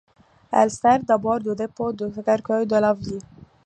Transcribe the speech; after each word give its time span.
Elle 0.51 0.71
sert 0.71 1.03
d'abord 1.03 1.39
de 1.41 1.53
dépôt 1.53 1.93
de 1.93 2.11
cercueil 2.25 2.65
de 2.65 2.75
la 2.75 2.95
ville. 2.95 3.19